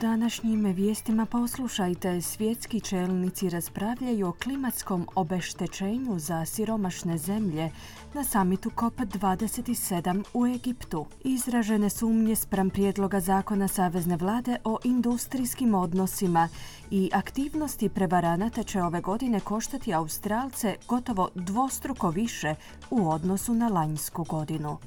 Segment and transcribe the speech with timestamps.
[0.00, 7.70] Današnjim vijestima poslušajte, svjetski čelnici raspravljaju o klimatskom obeštećenju za siromašne zemlje
[8.14, 11.06] na samitu COP27 u Egiptu.
[11.24, 16.48] Izražene sumnje spram prijedloga zakona Savezne vlade o industrijskim odnosima
[16.90, 22.54] i aktivnosti prevaranata će ove godine koštati Australce gotovo dvostruko više
[22.90, 24.78] u odnosu na lanjsku godinu.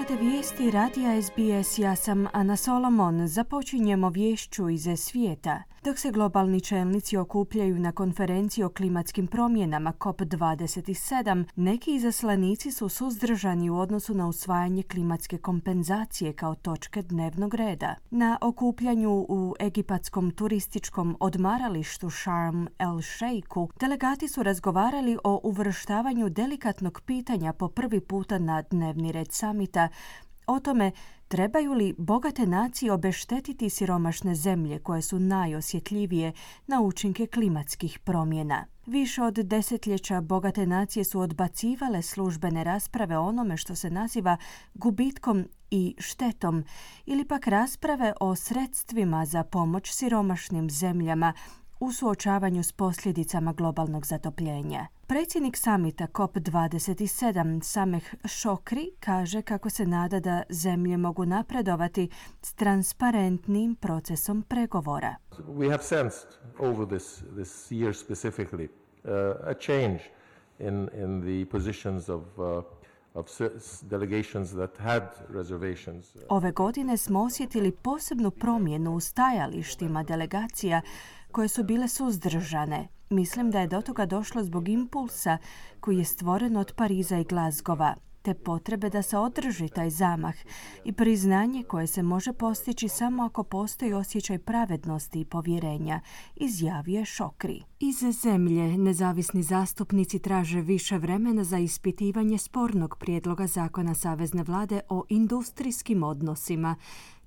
[0.00, 3.28] Slušate vijesti radija SBS, ja sam Ana Solomon.
[3.28, 5.62] Započinjemo vješću iz svijeta.
[5.84, 13.70] Dok se globalni čelnici okupljaju na konferenciji o klimatskim promjenama COP27, neki izaslanici su suzdržani
[13.70, 17.94] u odnosu na usvajanje klimatske kompenzacije kao točke dnevnog reda.
[18.10, 27.00] Na okupljanju u egipatskom turističkom odmaralištu Sharm el Sheikhu delegati su razgovarali o uvrštavanju delikatnog
[27.06, 29.88] pitanja po prvi puta na dnevni red samita
[30.46, 30.92] o tome
[31.30, 36.32] trebaju li bogate nacije obeštetiti siromašne zemlje koje su najosjetljivije
[36.66, 38.66] na učinke klimatskih promjena.
[38.86, 44.36] Više od desetljeća bogate nacije su odbacivale službene rasprave o onome što se naziva
[44.74, 46.64] gubitkom i štetom
[47.06, 51.32] ili pak rasprave o sredstvima za pomoć siromašnim zemljama
[51.80, 54.86] u suočavanju s posljedicama globalnog zatopljenja.
[55.06, 62.08] Predsjednik samita COP27 Sameh Šokri kaže kako se nada da zemlje mogu napredovati
[62.42, 65.16] s transparentnim procesom pregovora.
[65.48, 69.10] We have sensed over this, this year specifically uh,
[69.44, 70.00] a change
[70.58, 72.62] in, in the positions of uh,
[75.28, 76.16] reservations.
[76.28, 80.80] Ove godine smo osjetili posebnu promjenu u stajalištima delegacija
[81.32, 82.88] koje su bile suzdržane.
[83.10, 85.38] Mislim da je do toga došlo zbog impulsa
[85.80, 90.34] koji je stvoren od Pariza i Glazgova te potrebe da se održi taj zamah
[90.84, 96.00] i priznanje koje se može postići samo ako postoji osjećaj pravednosti i povjerenja,
[96.36, 97.62] izjavio Šokri.
[97.80, 105.04] Iz zemlje nezavisni zastupnici traže više vremena za ispitivanje spornog prijedloga zakona Savezne vlade o
[105.08, 106.76] industrijskim odnosima,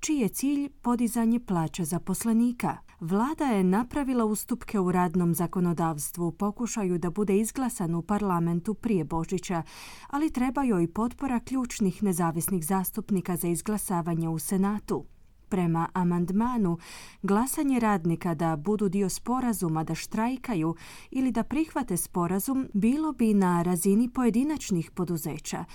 [0.03, 2.77] čiji je cilj podizanje plaća zaposlenika.
[2.99, 9.63] Vlada je napravila ustupke u radnom zakonodavstvu pokušaju da bude izglasan u parlamentu prije Božića,
[10.09, 15.05] ali treba joj potpora ključnih nezavisnih zastupnika za izglasavanje u Senatu.
[15.49, 16.77] Prema amandmanu,
[17.21, 20.75] glasanje radnika da budu dio sporazuma da štrajkaju
[21.11, 25.65] ili da prihvate sporazum bilo bi na razini pojedinačnih poduzeća,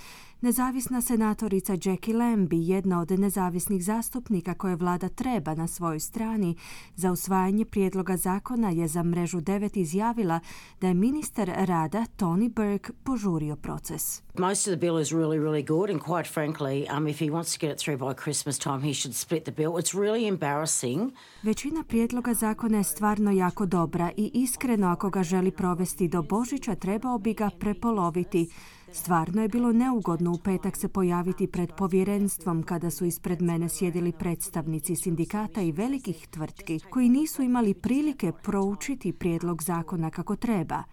[0.41, 6.55] Nezavisna senatorica Jackie Lambie, jedna od nezavisnih zastupnika koje vlada treba na svojoj strani
[6.95, 10.39] za usvajanje prijedloga zakona je za mrežu 9 izjavila
[10.81, 14.21] da je ministar rada Tony Burke požurio proces.
[14.37, 17.53] Most of the bill is really, really good and quite frankly, um, if he wants
[17.53, 19.71] to get it through by Christmas time, he should split the bill.
[19.71, 21.11] It's really embarrassing.
[21.43, 26.75] Većina prijedloga zakona je stvarno jako dobra i iskreno ako ga želi provesti do Božića
[26.75, 28.49] trebao bi ga prepoloviti
[28.93, 34.11] Stvarno je bilo neugodno u petak se pojaviti pred povjerenstvom kada su ispred mene sjedili
[34.11, 40.83] predstavnici sindikata i velikih tvrtki koji nisu imali prilike proučiti prijedlog zakona kako treba.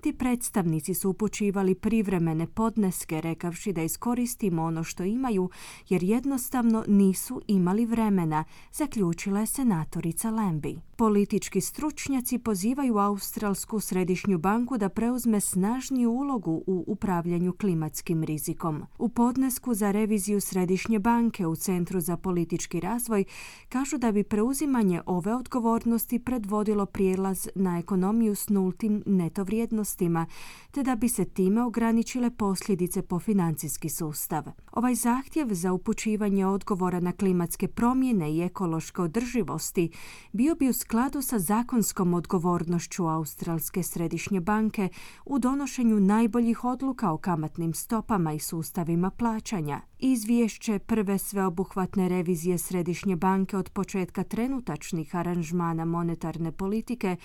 [0.00, 5.50] Ti predstavnici su upućivali privremene podneske rekavši da iskoristimo ono što imaju
[5.88, 10.78] jer jednostavno nisu imali vremena, zaključila je senatorica Lambi.
[10.96, 18.82] Politički stručnjaci pozivaju Australsku središnju banku da preuzme snažniju ulogu u upravljanju klimatskim rizikom.
[18.98, 23.24] U podnesku za reviziju Središnje banke u Centru za politički razvoj
[23.68, 30.26] kažu da bi preuzimanje ove odgovornosti predvodilo prijelaz na ekonomiju s nultim neto vrijednostima,
[30.70, 34.44] te da bi se time ograničile posljedice po financijski sustav.
[34.72, 39.90] Ovaj zahtjev za upućivanje odgovora na klimatske promjene i ekološke održivosti
[40.32, 44.88] bio bi u skladu sa zakonskom odgovornošću Australske središnje banke
[45.24, 49.80] u donošenju najboljih odluka o kamatnim stopama i sustavima plaćanja.
[49.98, 57.16] Izvješće prve sveobuhvatne revizije Središnje banke od početka trenutačnih aranžmana monetarne politike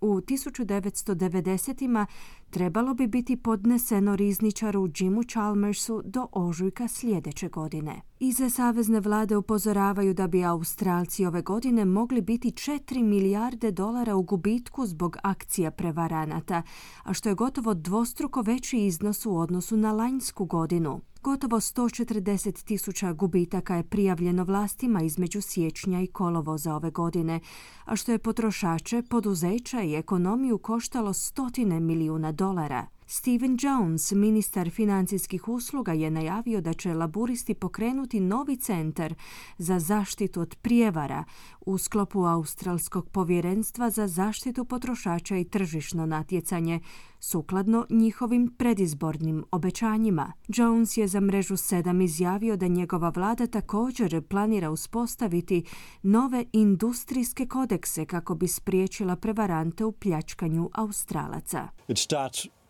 [0.00, 2.06] u 1990-ima
[2.50, 8.00] trebalo bi biti podneseno rizničaru Jimu Chalmersu do ožujka sljedeće godine.
[8.20, 14.22] Iza savezne vlade upozoravaju da bi Australci ove godine mogli biti 4 milijarde dolara u
[14.22, 16.62] gubitku zbog akcija prevaranata,
[17.02, 21.00] a što je gotovo dvostruko veći iznos u odnosu na lanjsku godinu.
[21.22, 27.40] Gotovo 140 tisuća gubitaka je prijavljeno vlastima između siječnja i kolovoza ove godine,
[27.84, 32.88] a što je potrošače, poduzeća i ekonomiju koštalo stotine milijuna dolara.
[33.10, 39.14] Steven Jones, ministar financijskih usluga, je najavio da će laburisti pokrenuti novi centar
[39.58, 41.24] za zaštitu od prijevara
[41.60, 46.80] u sklopu Australskog povjerenstva za zaštitu potrošača i tržišno natjecanje,
[47.20, 50.32] sukladno njihovim predizbornim obećanjima.
[50.48, 55.64] Jones je za mrežu 7 izjavio da njegova vlada također planira uspostaviti
[56.02, 61.68] nove industrijske kodekse kako bi spriječila prevarante u pljačkanju Australaca.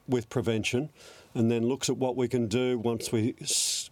[0.08, 0.88] With prevention
[1.34, 3.34] and then looks at what we can do once we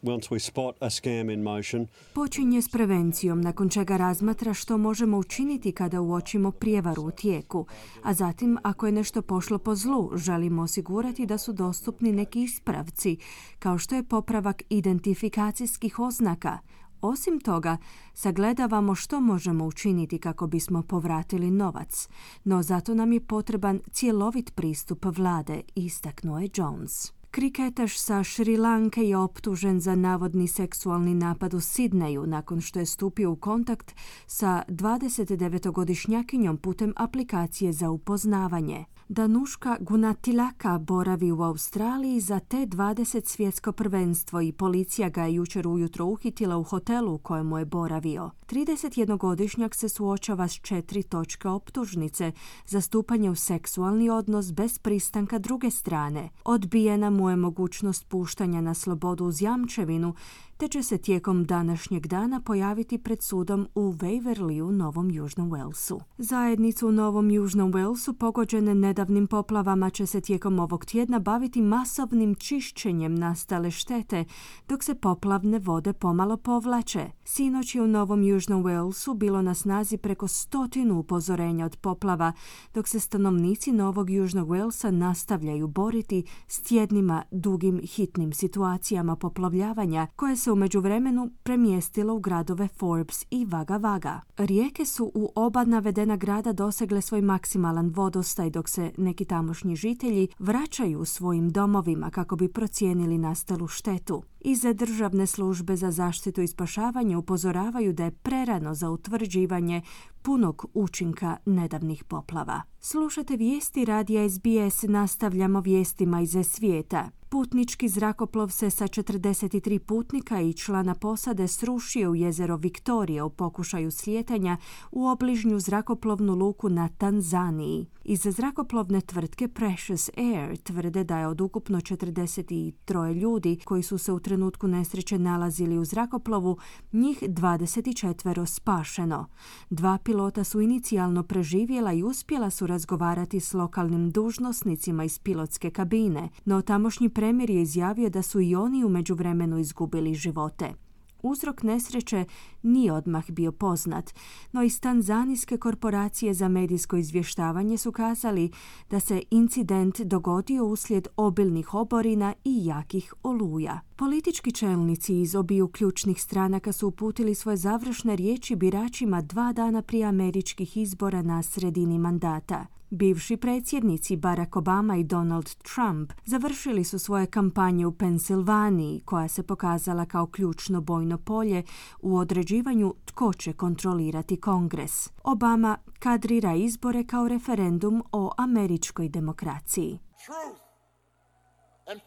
[0.03, 1.87] once we spot a scam in motion.
[2.15, 7.67] Počinje s prevencijom, nakon čega razmatra što možemo učiniti kada uočimo prijevaru u tijeku,
[8.03, 13.17] a zatim ako je nešto pošlo po zlu, želimo osigurati da su dostupni neki ispravci,
[13.59, 16.59] kao što je popravak identifikacijskih oznaka,
[17.01, 17.77] osim toga,
[18.15, 22.09] sagledavamo što možemo učiniti kako bismo povratili novac,
[22.45, 27.16] no zato nam je potreban cjelovit pristup vlade, istaknuo je Jones.
[27.31, 32.87] Kriketaš sa Šri Lanke je optužen za navodni seksualni napad u Sidneju nakon što je
[32.87, 33.95] stupio u kontakt
[34.27, 38.85] sa 29-godišnjakinjom putem aplikacije za upoznavanje.
[39.09, 46.05] Danuška Gunatilaka boravi u Australiji za T20 svjetsko prvenstvo i policija ga je jučer ujutro
[46.05, 48.31] uhitila u hotelu u kojemu je boravio.
[48.47, 52.33] 31-godišnjak se suočava s četiri točke optužnice
[52.67, 56.29] za stupanje u seksualni odnos bez pristanka druge strane.
[56.45, 60.15] Odbijena mu je mogućnost puštanja na slobodu uz jamčevinu
[60.57, 66.01] te će se tijekom današnjeg dana pojaviti pred sudom u Waverley u Novom Južnom Walesu.
[66.19, 72.35] Zajednicu u Novom Južnom Walesu pogođene nedavnim poplavama će se tijekom ovog tjedna baviti masovnim
[72.35, 74.25] čišćenjem nastale štete,
[74.69, 77.11] dok se poplavne vode pomalo povlače.
[77.25, 82.33] Sinoć je u Novom Južnom Walesu bilo na snazi preko stotinu upozorenja od poplava,
[82.75, 90.37] dok se stanovnici Novog Južnog Walesa nastavljaju boriti s tjednima dugim hitnim situacijama poplavljavanja koje
[90.47, 94.21] se u međuvremenu premjestilo u gradove Forbes i Vaga Vaga.
[94.37, 100.29] Rijeke su u oba navedena grada dosegle svoj maksimalan vodostaj dok se neki tamošnji žitelji
[100.39, 104.23] vraćaju svojim domovima kako bi procijenili nastalu štetu.
[104.49, 109.83] Iza državne službe za zaštitu i spašavanje upozoravaju da je prerano za utvrđivanje
[110.23, 112.63] punog učinka nedavnih poplava.
[112.81, 117.11] Slušate vijesti radija SBS, nastavljamo vijestima iz svijeta.
[117.29, 123.91] Putnički zrakoplov se sa 43 putnika i člana posade srušio u jezero Viktorija u pokušaju
[123.91, 124.57] slijetanja
[124.93, 127.87] u obližnju zrakoplovnu luku na Tanzaniji.
[128.05, 134.13] Iz zrakoplovne tvrtke Precious Air tvrde da je od ukupno 43 ljudi koji su se
[134.13, 136.57] u trenutku nesreće nalazili u zrakoplovu,
[136.93, 139.27] njih 24 spašeno.
[139.71, 146.29] Dva pilota su inicijalno preživjela i uspjela su razgovarati s lokalnim dužnosnicima iz pilotske kabine,
[146.45, 150.86] no tamošnji premijer je izjavio da su i oni u međuvremenu izgubili živote.
[151.23, 152.25] Uzrok nesreće
[152.63, 154.15] nije odmah bio poznat,
[154.53, 158.51] no iz tanzanijske korporacije za medijsko izvještavanje su kazali
[158.91, 163.81] da se incident dogodio uslijed obilnih oborina i jakih oluja.
[163.97, 170.05] Politički čelnici iz obiju ključnih stranaka su uputili svoje završne riječi biračima dva dana prije
[170.07, 172.76] američkih izbora na sredini mandata.
[172.91, 179.43] Bivši predsjednici Barack Obama i Donald Trump završili su svoje kampanje u Pensilvaniji, koja se
[179.43, 181.63] pokazala kao ključno bojno polje
[182.01, 185.11] u određivanju tko će kontrolirati kongres.
[185.25, 189.99] Obama kadrira izbore kao referendum o američkoj demokraciji.
[190.27, 190.67] Truth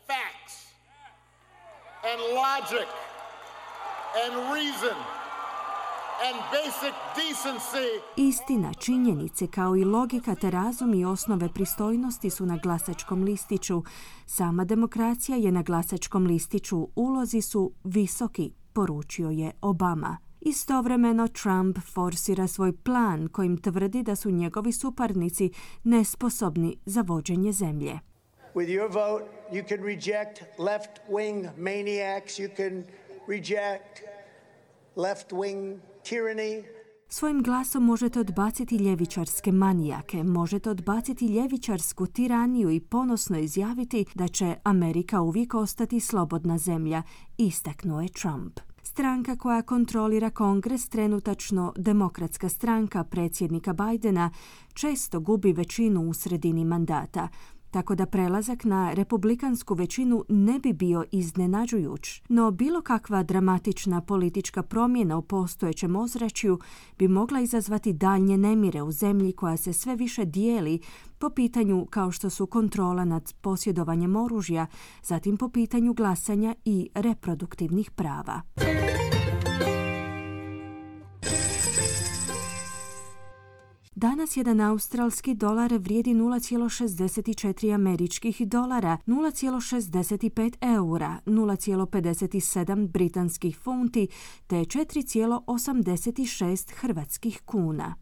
[0.08, 0.74] facts
[2.04, 2.90] and logic
[4.24, 5.19] and reason
[8.18, 13.84] Istina, činjenice kao i logika te razum i osnove pristojnosti su na glasačkom listiću.
[14.26, 16.88] Sama demokracija je na glasačkom listiću.
[16.96, 20.18] Ulozi su visoki, poručio je Obama.
[20.42, 25.52] Istovremeno Trump forsira svoj plan kojim tvrdi da su njegovi suparnici
[25.84, 28.00] nesposobni za vođenje zemlje.
[28.56, 32.84] With your vote, you can reject left-wing maniacs, you can
[33.28, 34.02] reject
[34.96, 35.80] left-wing
[37.12, 44.56] Svojim glasom možete odbaciti ljevičarske manijake, možete odbaciti ljevičarsku tiraniju i ponosno izjaviti da će
[44.64, 47.04] Amerika uvijek ostati slobodna zemlja,
[47.38, 48.60] istaknuo je Trump.
[48.84, 54.32] Stranka koja kontrolira kongres, trenutačno demokratska stranka predsjednika Bidena,
[54.74, 57.28] često gubi većinu u sredini mandata,
[57.72, 62.22] tako da prelazak na republikansku većinu ne bi bio iznenađujuć.
[62.30, 66.60] No bilo kakva dramatična politička promjena u postojećem ozračju
[66.98, 70.80] bi mogla izazvati daljnje nemire u zemlji koja se sve više dijeli
[71.20, 74.68] po pitanju kao što su kontrola nad posjedovanjem oružja,
[75.04, 78.42] zatim po pitanju glasanja i reproduktivnih prava.
[84.02, 94.08] Danas jedan australski dolar vrijedi 0,64 američkih dolara, 0,65 eura, 0,57 britanskih funti
[94.48, 97.96] te 4,86 hrvatskih kuna.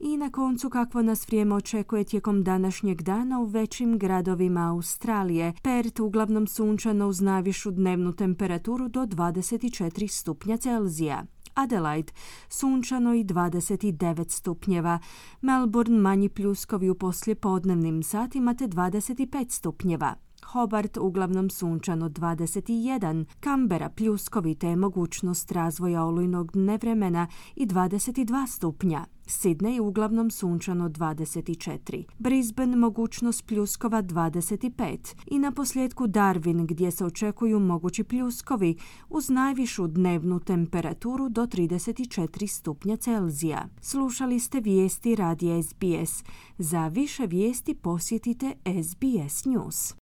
[0.00, 5.52] I na koncu kakvo nas vrijeme očekuje tijekom današnjeg dana u većim gradovima Australije.
[5.62, 11.24] Perth uglavnom sunčano uz najvišu dnevnu temperaturu do 24 stupnja Celzija.
[11.54, 12.12] Adelaide
[12.48, 14.98] sunčano i 29 stupnjeva,
[15.40, 20.23] Melbourne manji pljuskovi u poslijepodnevnim satima te 25 stupnjeva.
[20.44, 29.04] Hobart uglavnom sunčano 21, Kambera pljuskovi te mogućnost razvoja olujnog nevremena i 22 stupnja.
[29.26, 37.60] Sidney uglavnom sunčano 24, Brisbane mogućnost pljuskova 25 i na posljedku Darwin gdje se očekuju
[37.60, 38.76] mogući pljuskovi
[39.08, 43.68] uz najvišu dnevnu temperaturu do 34 stupnja Celzija.
[43.80, 46.24] Slušali ste vijesti radija SBS.
[46.58, 50.03] Za više vijesti posjetite SBS News.